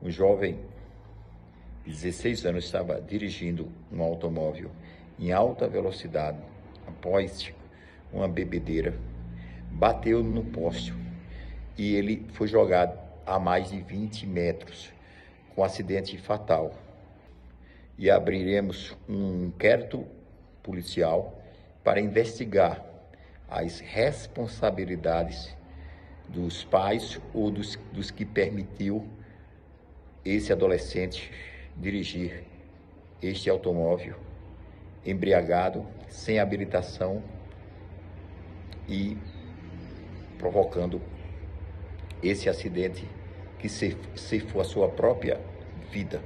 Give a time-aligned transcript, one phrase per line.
[0.00, 0.60] Um jovem
[1.84, 4.70] de 16 anos estava dirigindo um automóvel
[5.18, 6.38] em alta velocidade
[6.86, 7.52] após
[8.12, 8.94] uma bebedeira,
[9.70, 10.94] bateu no poste
[11.76, 14.92] e ele foi jogado a mais de 20 metros,
[15.54, 16.72] com acidente fatal.
[17.98, 20.06] E abriremos um inquérito
[20.62, 21.42] policial
[21.82, 22.84] para investigar
[23.50, 25.56] as responsabilidades
[26.28, 29.08] dos pais ou dos, dos que permitiu
[30.24, 31.30] esse adolescente
[31.76, 32.44] dirigir
[33.22, 34.16] este automóvel
[35.04, 37.22] embriagado, sem habilitação
[38.88, 39.16] e
[40.38, 41.00] provocando
[42.22, 43.06] esse acidente
[43.58, 45.40] que ceifou a sua própria
[45.90, 46.20] vida.